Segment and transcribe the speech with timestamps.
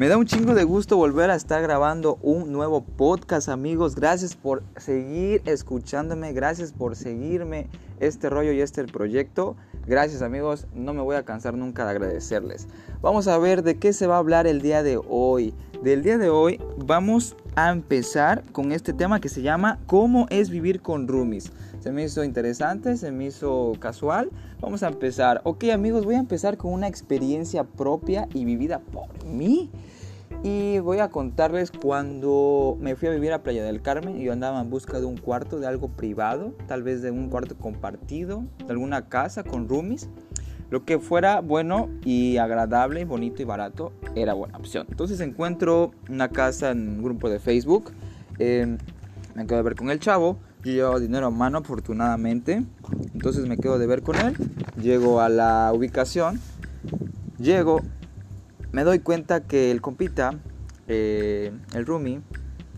[0.00, 3.94] Me da un chingo de gusto volver a estar grabando un nuevo podcast, amigos.
[3.94, 9.56] Gracias por seguir escuchándome, gracias por seguirme este rollo y este proyecto.
[9.86, 10.66] Gracias, amigos.
[10.74, 12.66] No me voy a cansar nunca de agradecerles.
[13.02, 15.52] Vamos a ver de qué se va a hablar el día de hoy.
[15.82, 20.48] Del día de hoy vamos a empezar con este tema que se llama ¿Cómo es
[20.48, 21.52] vivir con roomies?
[21.80, 24.30] Se me hizo interesante, se me hizo casual.
[24.60, 25.40] Vamos a empezar.
[25.44, 29.70] Ok amigos, voy a empezar con una experiencia propia y vivida por mí.
[30.42, 34.32] Y voy a contarles cuando me fui a vivir a Playa del Carmen y yo
[34.32, 38.44] andaba en busca de un cuarto, de algo privado, tal vez de un cuarto compartido,
[38.64, 40.08] de alguna casa con roomies.
[40.70, 44.86] Lo que fuera bueno y agradable, bonito y barato era buena opción.
[44.88, 47.92] Entonces encuentro una casa en un grupo de Facebook.
[48.38, 48.78] Eh,
[49.34, 50.38] me quedo de ver con el chavo.
[50.64, 52.64] Yo llevaba dinero a mano afortunadamente.
[53.12, 54.36] Entonces me quedo de ver con él.
[54.80, 56.40] Llego a la ubicación.
[57.38, 57.80] Llego.
[58.72, 60.34] Me doy cuenta que el compita,
[60.86, 62.20] eh, el roomie,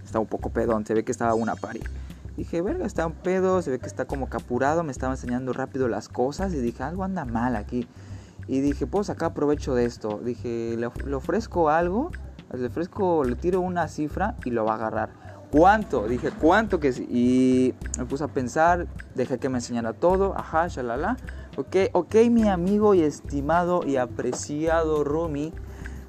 [0.02, 0.86] está un poco pedón.
[0.86, 1.80] Se ve que estaba una pari.
[2.36, 5.88] Dije, verga, está un pedo, se ve que está como capurado, me estaba enseñando rápido
[5.88, 7.86] las cosas y dije, algo anda mal aquí.
[8.48, 10.18] Y dije, puedo sacar provecho de esto.
[10.24, 12.10] Dije, le, le ofrezco algo,
[12.54, 15.10] le ofrezco, le tiro una cifra y lo va a agarrar.
[15.50, 16.08] ¿Cuánto?
[16.08, 17.06] Dije, ¿cuánto que sí?
[17.10, 21.18] Y me puse a pensar, dejé que me enseñara todo, ajá, shalala.
[21.58, 25.52] Ok, ok, mi amigo y estimado y apreciado Rumi,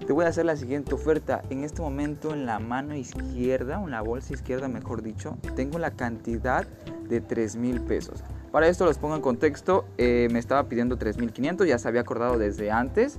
[0.06, 1.44] te voy a hacer la siguiente oferta.
[1.50, 5.92] En este momento en la mano izquierda, en la bolsa izquierda mejor dicho, tengo la
[5.92, 6.68] cantidad
[7.08, 8.24] de 3 mil pesos.
[8.52, 12.38] Para esto los pongo en contexto, eh, me estaba pidiendo 3.500, ya se había acordado
[12.38, 13.18] desde antes.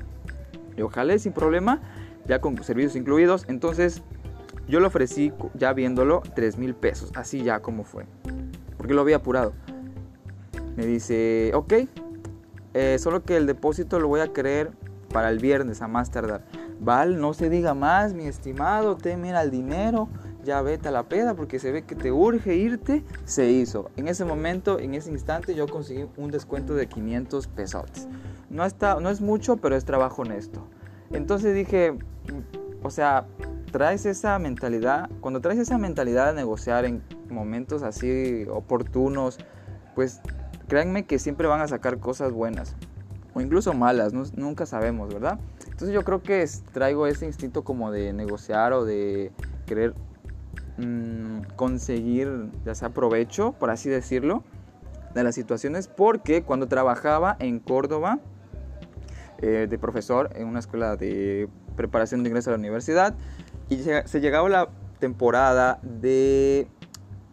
[0.77, 1.81] Y ojalá sin problema,
[2.27, 3.45] ya con servicios incluidos.
[3.49, 4.03] Entonces
[4.69, 7.11] yo le ofrecí, ya viéndolo, 3 mil pesos.
[7.15, 8.07] Así ya como fue.
[8.77, 9.55] Porque lo había apurado.
[10.77, 11.73] Me dice, ok,
[12.75, 14.73] eh, solo que el depósito lo voy a querer
[15.13, 16.45] para el viernes a más tardar.
[16.85, 20.09] Val, no se diga más, mi estimado, te mira el dinero,
[20.45, 23.03] ya vete a la peda porque se ve que te urge irte.
[23.25, 23.91] Se hizo.
[23.97, 27.85] En ese momento, en ese instante, yo conseguí un descuento de 500 pesos.
[28.51, 30.69] No, está, no es mucho, pero es trabajo honesto.
[31.11, 31.97] Entonces dije,
[32.83, 33.27] o sea,
[33.73, 39.39] traes esa mentalidad, cuando traes esa mentalidad de negociar en momentos así oportunos,
[39.95, 40.21] pues
[40.69, 42.77] créanme que siempre van a sacar cosas buenas
[43.35, 45.39] o incluso malas, nunca sabemos, ¿verdad?
[45.75, 49.33] Entonces yo creo que traigo ese instinto como de negociar o de
[49.67, 49.93] querer
[50.79, 54.45] mmm, conseguir ya sea provecho, por así decirlo,
[55.15, 58.21] de las situaciones, porque cuando trabajaba en Córdoba
[59.43, 63.17] eh, de profesor en una escuela de preparación de ingreso a la universidad,
[63.69, 64.69] y se llegaba la
[65.01, 66.69] temporada de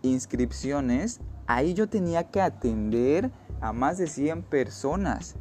[0.02, 5.36] inscripciones, ahí yo tenía que atender a más de 100 personas,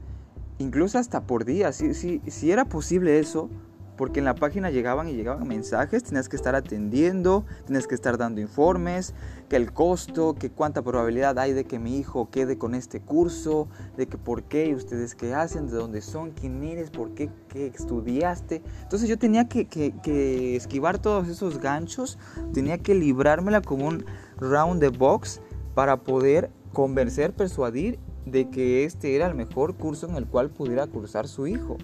[0.60, 1.72] incluso hasta por día.
[1.72, 3.50] Si, si, si era posible eso,
[3.96, 8.16] porque en la página llegaban y llegaban mensajes, tenías que estar atendiendo, tenías que estar
[8.16, 9.14] dando informes,
[9.48, 13.68] que el costo, que cuánta probabilidad hay de que mi hijo quede con este curso,
[13.98, 17.66] de que por qué, ustedes qué hacen, de dónde son, quién eres, por qué, qué
[17.66, 18.62] estudiaste.
[18.82, 22.18] Entonces yo tenía que, que, que esquivar todos esos ganchos,
[22.54, 24.06] tenía que librármela como un
[24.38, 25.42] round the box
[25.74, 30.86] para poder convencer, persuadir de que este era el mejor curso en el cual pudiera
[30.86, 31.76] cursar su hijo.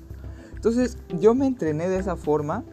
[0.55, 2.65] Entonces yo me entrené de esa forma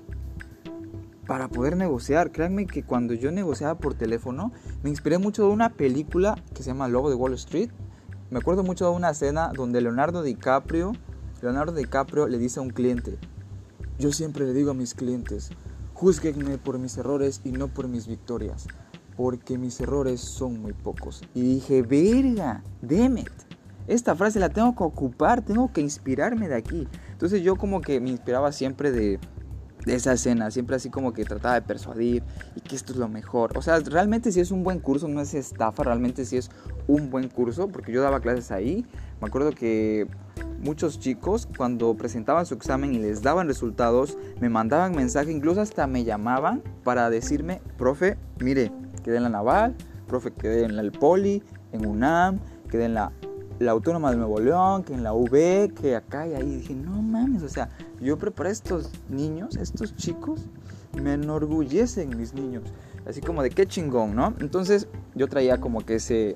[1.27, 2.31] para poder negociar.
[2.31, 4.51] Créanme que cuando yo negociaba por teléfono,
[4.83, 7.69] me inspiré mucho de una película que se llama Lobo de Wall Street.
[8.29, 10.93] Me acuerdo mucho de una escena donde Leonardo DiCaprio,
[11.41, 13.17] Leonardo DiCaprio le dice a un cliente,
[13.99, 15.51] yo siempre le digo a mis clientes,
[15.93, 18.67] juzguenme por mis errores y no por mis victorias,
[19.15, 21.21] porque mis errores son muy pocos.
[21.35, 23.31] Y dije, verga, demet.
[23.87, 26.87] Esta frase la tengo que ocupar, tengo que inspirarme de aquí.
[27.11, 29.19] Entonces yo como que me inspiraba siempre de,
[29.85, 32.23] esa escena, siempre así como que trataba de persuadir
[32.55, 33.57] y que esto es lo mejor.
[33.57, 36.49] O sea, realmente si es un buen curso, no es estafa, realmente si es
[36.87, 38.85] un buen curso, porque yo daba clases ahí.
[39.19, 40.07] Me acuerdo que
[40.61, 45.85] muchos chicos cuando presentaban su examen y les daban resultados, me mandaban mensaje, incluso hasta
[45.85, 48.71] me llamaban para decirme, profe, mire,
[49.03, 49.75] quedé en la naval,
[50.07, 51.43] profe, quedé en el poli,
[51.73, 52.39] en UNAM,
[52.69, 53.11] quedé en la
[53.59, 56.57] la Autónoma de Nuevo León, que en la UB, que acá y ahí.
[56.57, 57.69] Dije, no mames, o sea,
[58.01, 60.47] yo preparé estos niños, estos chicos,
[61.01, 62.63] me enorgullecen mis niños.
[63.05, 64.33] Así como de qué chingón, ¿no?
[64.39, 66.35] Entonces yo traía como que ese,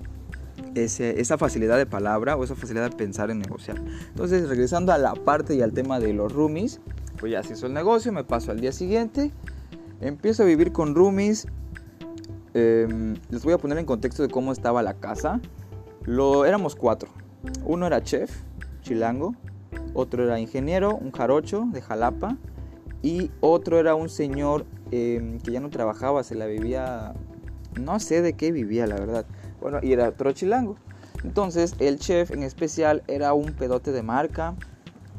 [0.76, 3.78] ese, esa facilidad de palabra o esa facilidad de pensar en negociar.
[4.10, 6.82] Entonces, regresando a la parte y al tema de los roomies,
[7.20, 9.32] pues ya se hizo el negocio, me paso al día siguiente,
[10.02, 11.48] empiezo a vivir con roomies.
[12.54, 15.40] Em, les voy a poner en contexto de cómo estaba la casa.
[16.08, 17.10] Lo, éramos cuatro.
[17.66, 18.32] Uno era chef,
[18.82, 19.36] chilango.
[19.94, 22.38] Otro era ingeniero, un jarocho de Jalapa.
[23.04, 27.14] Y otro era un señor em, que ya no trabajaba, se la vivía,
[27.78, 29.26] no sé de qué vivía, la verdad.
[29.60, 30.78] Bueno, y era otro chilango.
[31.26, 34.56] Entonces, el chef en especial era un pedote de marca,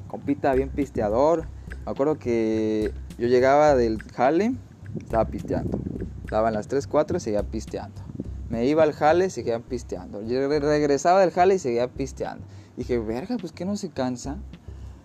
[0.06, 1.48] compita bien pisteador.
[1.84, 4.54] Me acuerdo que yo llegaba del jale,
[4.98, 5.78] estaba pisteando.
[6.30, 8.07] Daban las 3, 4 y seguía pisteando.
[8.48, 10.20] Me iba al jale y seguía pisteando.
[10.20, 12.46] regresaba del jale y seguía pisteando.
[12.76, 14.38] Dije, verga, pues que no se cansa.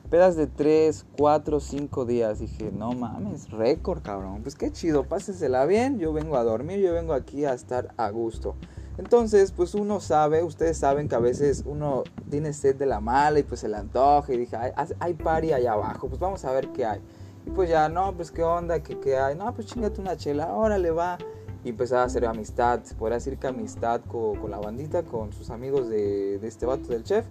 [0.09, 2.39] Pedas de 3, 4, 5 días.
[2.39, 4.43] Dije, no mames, récord, cabrón.
[4.43, 5.99] Pues qué chido, pásesela bien.
[5.99, 8.55] Yo vengo a dormir, yo vengo aquí a estar a gusto.
[8.97, 13.39] Entonces, pues uno sabe, ustedes saben que a veces uno tiene sed de la mala
[13.39, 16.51] y pues se le antoja y dije, hay, hay party allá abajo, pues vamos a
[16.51, 17.01] ver qué hay.
[17.45, 19.35] Y pues ya, no, pues qué onda, qué, qué hay.
[19.35, 21.17] No, pues chingate una chela, órale, va.
[21.63, 25.49] Y empezaba a hacer amistad, podría decir que amistad con, con la bandita, con sus
[25.49, 27.25] amigos de, de este vato del chef.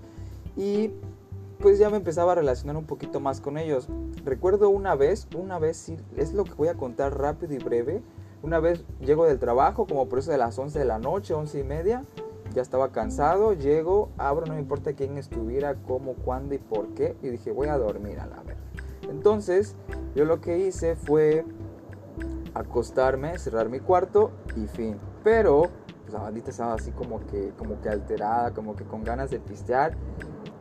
[0.57, 0.91] Y
[1.63, 3.89] pues ya me empezaba a relacionar un poquito más con ellos.
[4.25, 8.03] Recuerdo una vez, una vez sí, es lo que voy a contar rápido y breve.
[8.43, 11.61] Una vez llego del trabajo, como por eso de las 11 de la noche, 11
[11.61, 12.05] y media.
[12.53, 17.17] Ya estaba cansado, llego, abro, no me importa quién estuviera, cómo, cuándo y por qué.
[17.23, 18.57] Y dije, voy a dormir a la vez.
[19.09, 19.77] Entonces,
[20.17, 21.45] yo lo que hice fue
[22.55, 24.99] acostarme, cerrar mi cuarto y fin.
[25.25, 25.71] Pero
[26.03, 29.41] pues, la bandita estaba así como que, como que alterada, como que con ganas de
[29.41, 29.97] pistear.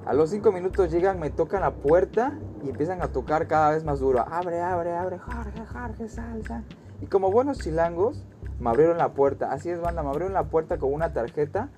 [0.06, 3.84] A los cinco minutos llegan, me tocan la puerta y empiezan a tocar cada vez
[3.84, 4.26] más duro.
[4.28, 6.64] Abre, abre, abre, Jorge, Jorge, salsa.
[7.02, 8.26] Y como buenos chilangos,
[8.60, 9.52] me abrieron la puerta.
[9.52, 11.70] Así es, banda, me abrieron la puerta con una tarjeta.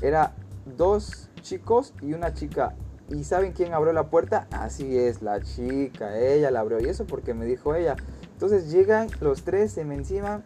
[0.00, 0.34] Era
[0.76, 2.74] dos chicos y una chica.
[3.08, 4.46] ¿Y saben quién abrió la puerta?
[4.50, 6.80] Así es, la chica, ella la abrió.
[6.80, 7.96] Y eso porque me dijo ella.
[8.42, 10.42] Entonces llegan los tres, se me encima,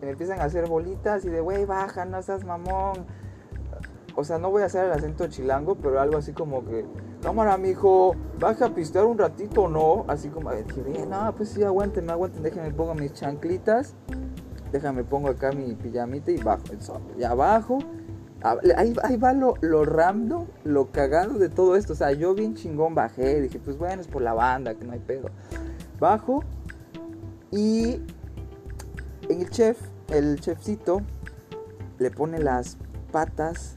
[0.00, 3.04] me empiezan a hacer bolitas y de, güey, baja, no seas mamón.
[4.14, 6.86] O sea, no voy a hacer el acento chilango, pero algo así como que,
[7.20, 10.04] cámara, mijo, baja a pistear un ratito, ¿no?
[10.06, 13.96] Así como, dije, no, pues sí, aguántenme, aguanten, déjenme pongo mis chanclitas,
[14.70, 16.62] déjame pongo acá mi pijamita y bajo.
[17.18, 17.80] Y abajo,
[18.76, 21.94] ahí, ahí va lo, lo random, lo cagado de todo esto.
[21.94, 24.92] O sea, yo bien chingón bajé, dije, pues bueno, es por la banda, que no
[24.92, 25.28] hay pedo.
[25.98, 26.44] Bajo
[27.52, 28.00] y
[29.28, 29.78] en el chef,
[30.08, 31.02] el chefcito
[31.98, 32.78] le pone las
[33.12, 33.76] patas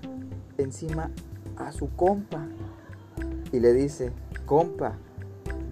[0.58, 1.12] encima
[1.58, 2.48] a su compa
[3.52, 4.14] y le dice,
[4.46, 4.98] compa,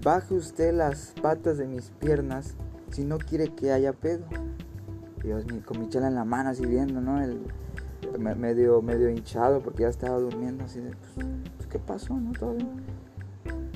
[0.03, 2.55] baje usted las patas de mis piernas
[2.91, 4.25] si no quiere que haya pedo.
[5.23, 7.21] Y yo con mi chela en la mano así viendo, ¿no?
[7.21, 7.39] El,
[8.35, 12.13] medio, medio hinchado porque ya estaba durmiendo así de, pues, pues, ¿qué pasó?
[12.13, 12.33] ¿No?
[12.33, 12.57] Todo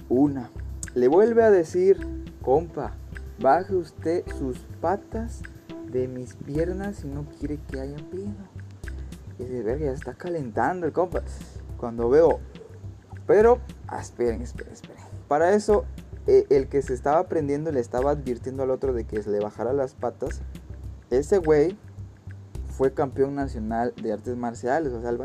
[0.10, 0.52] Una.
[0.94, 1.98] Le vuelve a decir,
[2.42, 2.94] compa,
[3.40, 5.42] baje usted sus patas
[5.92, 8.34] de mis piernas si no quiere que haya pedo.
[9.40, 11.22] Y dice, verga, ya está calentando el compa.
[11.78, 12.40] Cuando veo,
[13.28, 15.04] pero, ah, esperen, esperen, esperen.
[15.28, 15.86] Para eso,
[16.26, 19.40] eh, el que se estaba prendiendo le estaba advirtiendo al otro de que se le
[19.40, 20.42] bajara las patas.
[21.12, 21.78] Ese güey
[22.70, 24.94] fue campeón nacional de artes marciales.
[24.94, 25.20] O sea, el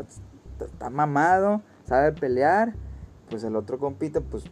[0.59, 2.75] está mamado, sabe pelear.
[3.29, 4.43] Pues el otro compita, pues,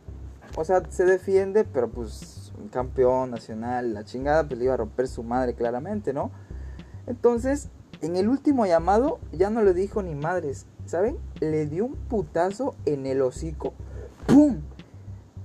[0.56, 5.08] o sea, se defiende, pero pues campeón nacional, la chingada, pues le iba a romper
[5.08, 6.32] su madre claramente, ¿no?
[7.08, 7.70] Entonces,
[8.02, 11.18] en el último llamado ya no le dijo ni madres, ¿saben?
[11.40, 13.74] Le dio un putazo en el hocico.
[14.28, 14.62] ¡Pum!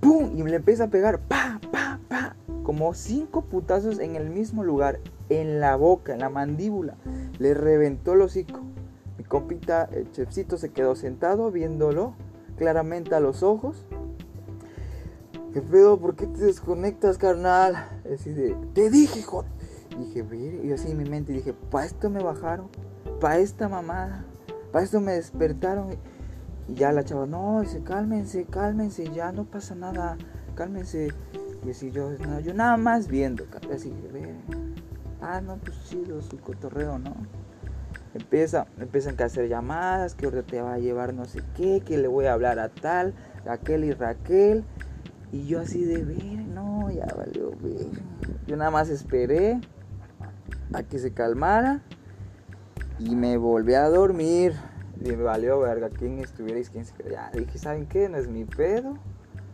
[0.00, 0.36] ¡Pum!
[0.36, 2.36] Y le empieza a pegar, pa, pa, pa.
[2.62, 6.96] Como cinco putazos en el mismo lugar, en la boca, en la mandíbula.
[7.38, 8.60] Le reventó el hocico.
[9.18, 12.14] Mi compita, el chefcito, se quedó sentado viéndolo
[12.56, 13.86] claramente a los ojos.
[15.56, 15.98] ¿Qué pedo?
[15.98, 17.88] ¿Por qué te desconectas, carnal?
[18.04, 19.50] Decide, te dije, joder
[19.96, 22.68] dije, y así en mi mente dije, para esto me bajaron,
[23.22, 24.22] para esta mamada,
[24.70, 25.96] para esto me despertaron.
[26.68, 30.18] Y ya la chava, no, dice, cálmense, cálmense, ya no pasa nada,
[30.56, 31.08] cálmense.
[31.64, 32.10] Y así yo,
[32.44, 34.34] yo nada más viendo, así, ve,
[35.22, 37.14] ah, no, pues chido, su cotorreo, ¿no?
[38.12, 41.96] Empieza, empiezan a hacer llamadas, que ahora te va a llevar no sé qué, que
[41.96, 43.14] le voy a hablar a tal,
[43.46, 44.62] Raquel y Raquel.
[45.36, 47.88] Y yo así de ver, no, ya valió ver.
[48.46, 49.60] Yo nada más esperé
[50.72, 51.82] a que se calmara
[52.98, 54.54] y me volví a dormir.
[54.98, 58.08] Y me valió verga quién estuvierais, quién se Ya dije, ¿saben qué?
[58.08, 58.96] No es mi pedo.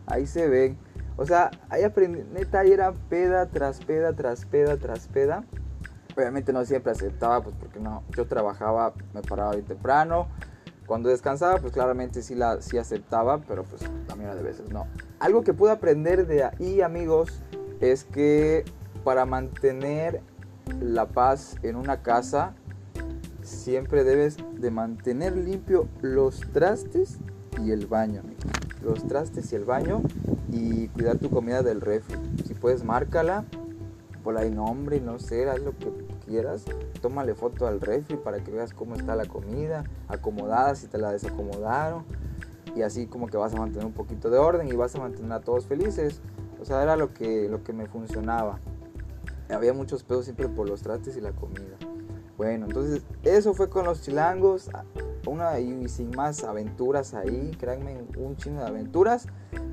[0.05, 0.77] Ahí se ven.
[1.17, 5.43] O sea, ahí aprendí, neta, ahí era peda tras peda, tras peda, tras peda.
[6.15, 10.29] Obviamente no siempre aceptaba, pues porque no, yo trabajaba, me paraba bien temprano.
[10.85, 14.87] Cuando descansaba, pues claramente sí, la, sí aceptaba, pero pues también de veces no.
[15.19, 17.41] Algo que pude aprender de ahí, amigos,
[17.79, 18.65] es que
[19.03, 20.21] para mantener
[20.81, 22.53] la paz en una casa,
[23.41, 27.17] siempre debes de mantener limpio los trastes
[27.61, 28.21] y el baño,
[28.83, 30.01] Los trastes y el baño
[30.51, 32.17] y cuidar tu comida del refri.
[32.45, 33.45] Si puedes, márcala
[34.23, 35.91] por ahí nombre, no sé, haz lo que
[36.25, 36.65] quieras.
[37.01, 41.11] Tómale foto al refri para que veas cómo está la comida, acomodada, si te la
[41.11, 42.03] desacomodaron.
[42.75, 45.31] Y así como que vas a mantener un poquito de orden y vas a mantener
[45.31, 46.21] a todos felices.
[46.59, 48.59] O sea, era lo que, lo que me funcionaba.
[49.49, 51.77] Había muchos pedos siempre por los trates y la comida.
[52.37, 54.69] Bueno, entonces eso fue con los chilangos.
[55.27, 59.27] Una y sin más aventuras ahí, créanme, un chingo de aventuras.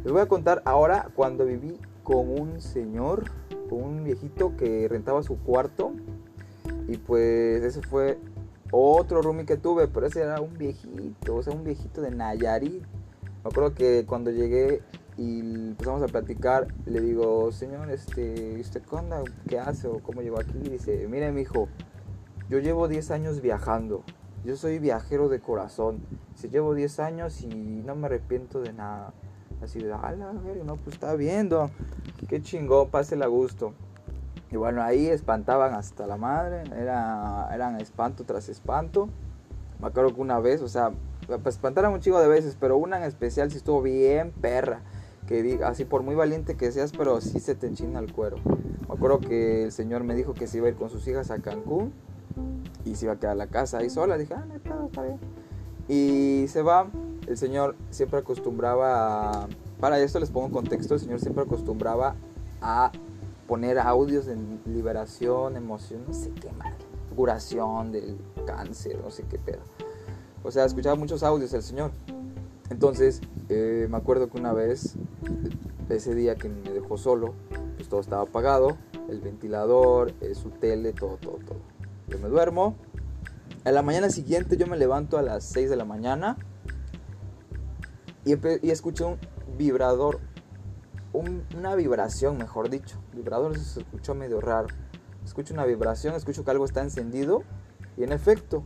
[0.04, 3.24] Les voy a contar ahora cuando viví con un señor,
[3.68, 5.92] con un viejito que rentaba su cuarto.
[6.90, 8.18] Y pues ese fue
[8.72, 12.82] otro roomie que tuve, pero ese era un viejito, o sea, un viejito de Nayarit.
[12.82, 14.82] Me acuerdo que cuando llegué
[15.16, 19.22] y empezamos a platicar, le digo, señor, este, ¿usted qué onda?
[19.48, 20.58] ¿Qué hace o cómo llegó aquí?
[20.58, 21.68] Dice, mire, mi hijo,
[22.48, 24.02] yo llevo 10 años viajando.
[24.44, 26.00] Yo soy viajero de corazón.
[26.34, 29.14] Si llevo 10 años y no me arrepiento de nada.
[29.62, 31.70] Así de, ala, no, pues está viendo.
[32.28, 33.74] Qué chingón, pásela a gusto.
[34.50, 36.64] Y bueno, ahí espantaban hasta la madre.
[36.76, 39.08] Era, eran espanto tras espanto.
[39.80, 40.92] Me acuerdo que una vez, o sea,
[41.26, 44.80] pues espantaron un chingo de veces, pero una en especial sí estuvo bien perra.
[45.26, 48.36] Que así por muy valiente que seas, pero sí se te enchina el cuero.
[48.88, 51.30] Me acuerdo que el señor me dijo que se iba a ir con sus hijas
[51.30, 51.92] a Cancún
[52.84, 54.18] y se iba a quedar la casa ahí sola.
[54.18, 55.18] Dije, ah, no, está bien.
[55.88, 56.88] Y se va.
[57.26, 59.46] El Señor siempre acostumbraba,
[59.78, 62.16] para esto les pongo contexto, el Señor siempre acostumbraba
[62.60, 62.90] a
[63.50, 66.72] poner audios de liberación, emoción, no sé qué mal,
[67.16, 68.16] curación del
[68.46, 69.58] cáncer, no sé qué pedo.
[70.44, 71.90] O sea, escuchaba muchos audios el Señor.
[72.70, 74.94] Entonces, eh, me acuerdo que una vez,
[75.88, 77.34] ese día que me dejó solo,
[77.74, 78.76] pues todo estaba apagado,
[79.08, 81.58] el ventilador, eh, su tele, todo, todo, todo
[82.06, 82.76] yo me duermo.
[83.64, 86.36] A la mañana siguiente yo me levanto a las 6 de la mañana
[88.24, 89.18] y, y escucho un
[89.58, 90.20] vibrador,
[91.12, 92.98] una vibración, mejor dicho.
[93.12, 94.68] Vibrador se escuchó medio raro.
[95.24, 97.42] Escucho una vibración, escucho que algo está encendido
[97.96, 98.62] y en efecto,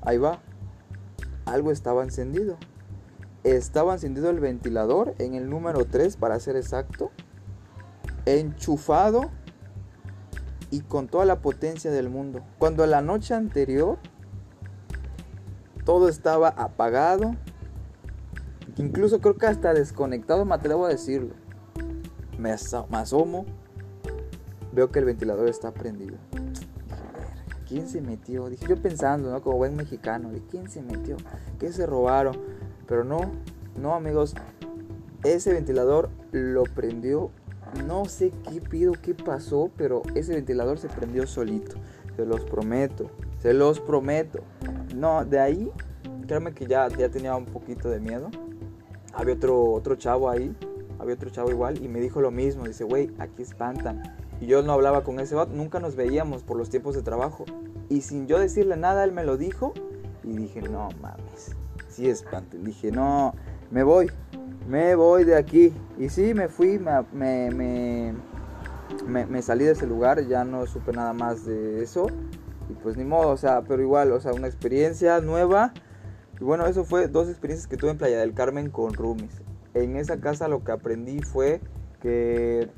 [0.00, 0.40] ahí va,
[1.44, 2.56] algo estaba encendido.
[3.44, 7.10] Estaba encendido el ventilador en el número 3 para ser exacto,
[8.24, 9.30] enchufado
[10.70, 12.42] y con toda la potencia del mundo.
[12.58, 13.98] Cuando la noche anterior
[15.84, 17.34] todo estaba apagado,
[18.76, 21.34] incluso creo que hasta desconectado, me atrevo a decirlo.
[22.38, 23.44] Me, asomo,
[24.72, 26.16] veo que el ventilador está prendido.
[27.68, 28.50] ¿quién se metió?
[28.50, 29.40] Dije yo pensando, ¿no?
[29.40, 31.16] Como buen mexicano, ¿de quién se metió?
[31.58, 32.36] ¿Qué se robaron?
[32.86, 33.32] Pero no,
[33.80, 34.34] no amigos,
[35.24, 37.30] ese ventilador lo prendió
[37.86, 41.76] no sé qué pido, qué pasó, pero ese ventilador se prendió solito.
[42.16, 44.40] Se los prometo, se los prometo.
[44.94, 45.72] No, de ahí,
[46.26, 48.30] créanme que ya, ya tenía un poquito de miedo.
[49.14, 50.54] Había otro, otro chavo ahí,
[51.02, 52.64] había otro chavo igual y me dijo lo mismo.
[52.64, 54.02] Dice, güey, aquí espantan.
[54.40, 57.44] Y yo no hablaba con ese vato, nunca nos veíamos por los tiempos de trabajo.
[57.88, 59.74] Y sin yo decirle nada, él me lo dijo.
[60.24, 61.54] Y dije, no mames,
[61.88, 62.64] sí espantan.
[62.64, 63.34] Dije, no,
[63.70, 64.08] me voy
[64.68, 65.72] me voy de aquí.
[65.98, 68.14] Y sí, me fui, me, me,
[69.06, 72.06] me, salí de ese lugar, ya no supe nada más de eso.
[72.68, 75.72] Y pues ni modo, o sea, pero igual, o sea, una experiencia nueva.
[76.40, 79.42] Y bueno, eso fue dos experiencias que tuve en Playa del Carmen con Rumis.
[79.74, 81.60] En esa casa lo que aprendí fue
[82.00, 82.68] que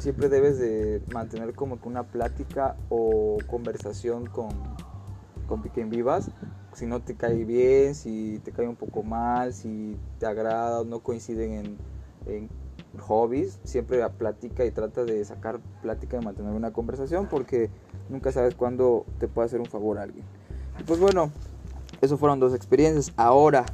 [0.00, 4.48] siempre debes de mantener como que una plática o conversación con,
[5.46, 6.30] con Piquen Vivas
[6.78, 11.00] si no te cae bien, si te cae un poco mal, si te agrada, no
[11.00, 11.76] coinciden
[12.26, 12.48] en,
[12.98, 17.70] hobbies, siempre platica y trata de sacar plática y mantener una conversación porque
[18.08, 20.24] nunca sabes cuándo te puede hacer un favor a alguien.
[20.86, 21.30] pues bueno,
[22.00, 23.12] eso fueron dos experiencias.
[23.16, 23.66] Ahora,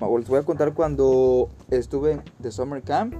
[0.00, 3.14] les voy a contar cuando estuve de Summer Camp.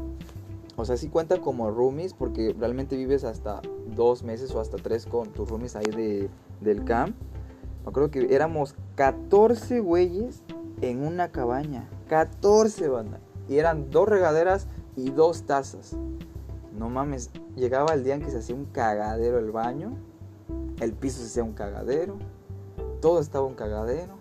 [0.77, 3.63] O sea, sí cuenta como roomies porque realmente vives hasta
[3.95, 6.29] dos meses o hasta tres con tus roomies ahí de,
[6.61, 7.15] del camp.
[7.85, 10.43] Me acuerdo que éramos 14 güeyes
[10.81, 11.89] en una cabaña.
[12.09, 13.21] 14 banda.
[13.49, 14.67] Y eran dos regaderas
[14.97, 15.97] y dos tazas.
[16.77, 19.93] No mames, llegaba el día en que se hacía un cagadero el baño.
[20.81, 22.17] El piso se hacía un cagadero.
[23.01, 24.15] Todo estaba un cagadero.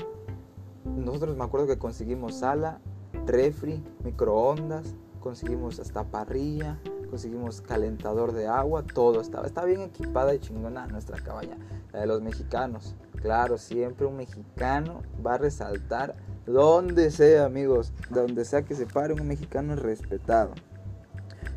[0.86, 2.80] Nosotros me acuerdo que conseguimos sala,
[3.26, 9.48] refri, microondas, conseguimos hasta parrilla, conseguimos calentador de agua, todo estaba.
[9.48, 11.58] Estaba bien equipada y chingona nuestra cabaña,
[11.92, 12.96] la de los mexicanos.
[13.22, 19.14] Claro, siempre un mexicano va a resaltar donde sea, amigos, donde sea que se pare,
[19.14, 20.52] un mexicano es respetado.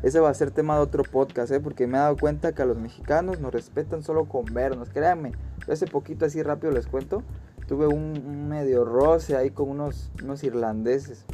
[0.03, 1.59] Ese va a ser tema de otro podcast, ¿eh?
[1.59, 4.89] porque me he dado cuenta que a los mexicanos nos respetan solo con vernos.
[4.89, 5.33] Créanme,
[5.67, 7.23] hace poquito así rápido les cuento,
[7.67, 11.25] tuve un, medio roce ahí con unos, unos irlandeses.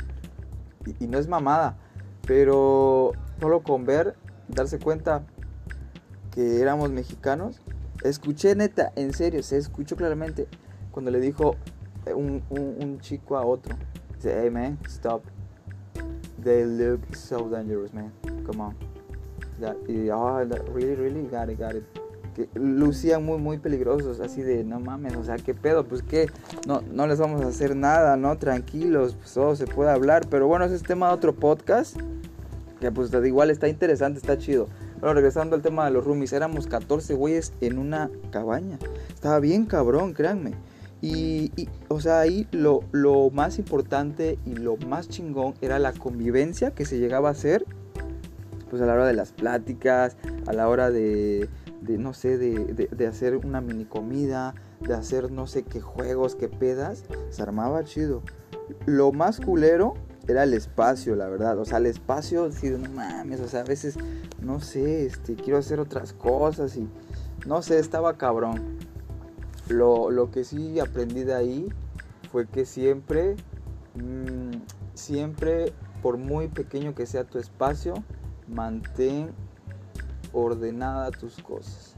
[1.00, 1.78] Y, no es mamada,
[2.28, 4.16] pero solo con ver,
[4.48, 5.24] darse cuenta
[6.32, 7.62] que éramos mexicanos.
[8.04, 10.48] Escuché neta, en serio, se escuchó claramente
[10.92, 11.56] cuando le dijo
[12.14, 13.76] un, un, chico a otro.
[14.16, 15.24] Dice, hey man, stop.
[16.44, 18.12] They look so dangerous, man.
[18.46, 18.76] Come on.
[19.88, 22.03] y, oh, really, really, got it, got it
[22.34, 25.86] que lucían muy, muy peligrosos, así de, no mames, o sea, ¿qué pedo?
[25.86, 26.30] Pues que
[26.68, 28.38] no, no les vamos a hacer nada, ¿no?
[28.38, 31.98] Tranquilos, pues todo se puede hablar, pero bueno, ese es tema de otro podcast,
[32.80, 34.68] que pues igual está interesante, está chido.
[35.00, 38.80] Bueno, regresando al tema de los roomies, éramos 14 güeyes en una cabaña,
[39.14, 40.54] estaba bien cabrón, créanme.
[41.02, 45.92] Y, y, o sea, ahí lo, lo más importante y lo más chingón era la
[45.92, 47.66] convivencia que se llegaba a hacer,
[48.70, 50.16] pues a la hora de las pláticas,
[50.48, 51.50] a la hora de,
[51.84, 56.36] de no sé, de, de, hacer una mini comida, de hacer no sé qué juegos,
[56.36, 58.22] qué pedas, se armaba chido.
[58.86, 59.94] Lo más culero
[60.28, 61.58] era el espacio, la verdad.
[61.60, 63.98] O sea, el espacio, sí, no mames, o sea, a veces,
[64.42, 66.88] no sé, este, quiero hacer otras cosas y,
[67.46, 68.78] no sé, estaba cabrón.
[69.68, 71.70] Lo, lo que sí aprendí de ahí
[72.32, 73.36] fue que siempre,
[73.96, 74.52] mmm,
[74.94, 77.94] siempre, por muy pequeño que sea tu espacio,
[78.48, 79.32] mantén
[80.34, 81.96] ordenada tus cosas.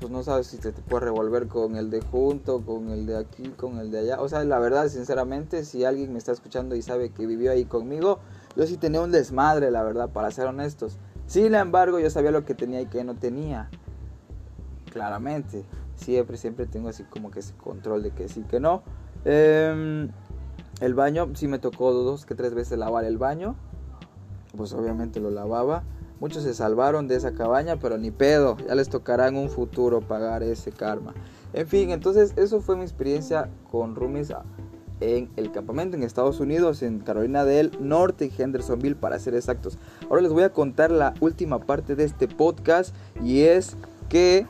[0.00, 3.48] Pues no sabes si te, puedes revolver con el de junto, con el de aquí,
[3.50, 4.20] con el de allá.
[4.20, 7.64] O sea, la verdad, sinceramente, si alguien me está escuchando y sabe que vivió ahí
[7.64, 8.18] conmigo,
[8.56, 10.98] yo sí tenía un desmadre, la verdad, para ser honestos.
[11.26, 13.70] Sin embargo, yo sabía lo que tenía y que no tenía.
[14.92, 15.64] Claramente.
[15.94, 18.82] Siempre, siempre tengo así como que ese control de que sí, que no.
[19.24, 20.10] Em,
[20.80, 23.54] el baño, sí me tocó dos que tres veces lavar el baño.
[24.56, 25.84] Pues obviamente lo lavaba.
[26.22, 30.00] Muchos se salvaron de esa cabaña, pero ni pedo, ya les tocará en un futuro
[30.00, 31.14] pagar ese karma.
[31.52, 34.32] En fin, entonces eso fue mi experiencia con roomies
[35.00, 39.78] en el campamento en Estados Unidos, en Carolina del Norte, en Hendersonville para ser exactos.
[40.08, 43.76] Ahora les voy a contar la última parte de este podcast y es
[44.08, 44.46] que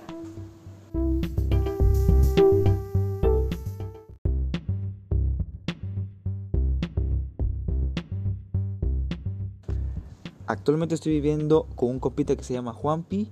[10.62, 13.28] Actualmente estoy viviendo con un copita que se llama Juanpi.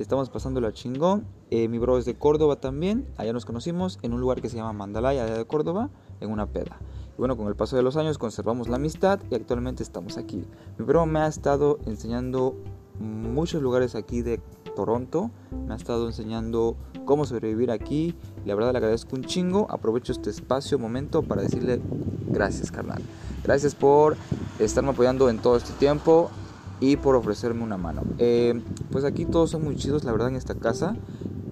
[0.00, 1.24] Estamos pasándolo a chingón.
[1.50, 3.06] Eh, mi bro es de Córdoba también.
[3.16, 6.46] Allá nos conocimos en un lugar que se llama Mandalaya, allá de Córdoba, en una
[6.46, 6.80] peda.
[7.16, 10.48] Y bueno, con el paso de los años conservamos la amistad y actualmente estamos aquí.
[10.76, 12.56] Mi bro me ha estado enseñando
[12.98, 14.40] muchos lugares aquí de
[14.74, 15.30] Toronto.
[15.52, 18.16] Me ha estado enseñando cómo sobrevivir aquí.
[18.44, 19.68] La verdad le agradezco un chingo.
[19.70, 21.80] Aprovecho este espacio, momento para decirle
[22.26, 23.00] gracias, carnal.
[23.44, 24.16] Gracias por
[24.58, 26.32] estarme apoyando en todo este tiempo
[26.80, 28.02] y por ofrecerme una mano.
[28.18, 28.60] Eh,
[28.90, 30.96] pues aquí todos son muy chidos, la verdad, en esta casa.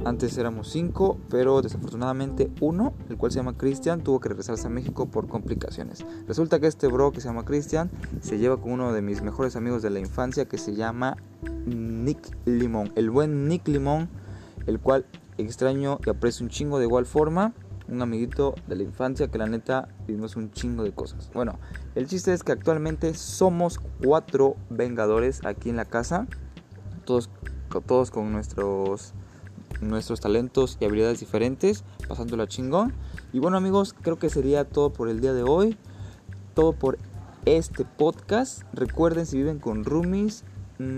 [0.04, 4.70] Antes éramos cinco, pero desafortunadamente uno, el cual se llama Cristian, tuvo que regresarse a
[4.70, 6.04] México por complicaciones.
[6.26, 7.88] Resulta que este bro que se llama Cristian
[8.20, 11.16] se lleva con uno de mis mejores amigos de la infancia que se llama
[11.66, 12.92] Nick Limón.
[12.96, 14.08] El buen Nick Limón,
[14.66, 15.06] el cual
[15.38, 17.52] extraño y aprecio un chingo de igual forma
[17.92, 21.31] un amiguito de la infancia que la neta vivimos un chingo de cosas.
[21.35, 21.59] Bueno,
[21.94, 26.26] el chiste es que actualmente somos cuatro vengadores aquí en la casa,
[27.05, 27.28] todos,
[27.87, 29.12] todos con nuestros,
[29.83, 32.94] nuestros talentos y habilidades diferentes, pasándola chingón.
[33.33, 35.76] Y bueno amigos, creo que sería todo por el día de hoy,
[36.55, 36.98] todo por
[37.44, 38.62] este podcast.
[38.72, 40.44] Recuerden si viven con roomies,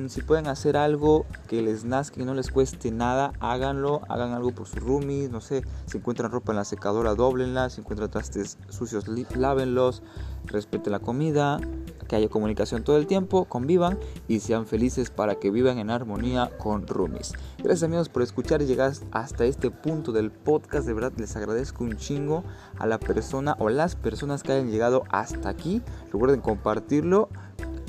[0.09, 4.53] si pueden hacer algo que les nazca y no les cueste nada, háganlo, hagan algo
[4.53, 8.59] por sus roomies, no sé, si encuentran ropa en la secadora, doblenla, si encuentran trastes
[8.69, 10.03] sucios, lávenlos,
[10.47, 11.61] respeten la comida,
[12.09, 16.51] que haya comunicación todo el tiempo, convivan y sean felices para que vivan en armonía
[16.59, 17.33] con roomies.
[17.59, 21.85] Gracias amigos por escuchar y llegar hasta este punto del podcast, de verdad les agradezco
[21.85, 22.45] un chingo
[22.79, 27.29] a la persona o las personas que hayan llegado hasta aquí, recuerden compartirlo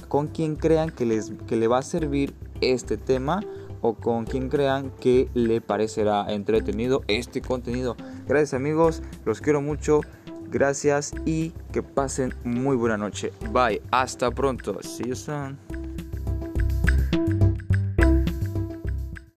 [0.08, 3.42] con quien crean que, les, que le va a servir este tema
[3.82, 7.96] o con quien crean que le parecerá entretenido este contenido.
[8.28, 10.02] Gracias amigos, los quiero mucho,
[10.50, 13.32] gracias y que pasen muy buena noche.
[13.52, 14.82] Bye, hasta pronto.
[14.82, 15.85] See you soon.